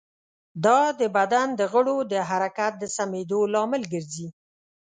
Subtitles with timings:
[0.65, 4.27] دا د بدن د غړو د حرکت د سمېدو لامل ګرځي.